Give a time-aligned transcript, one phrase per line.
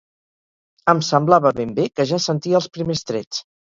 [0.93, 3.49] Em semblava ben bé que ja sentia els primers trets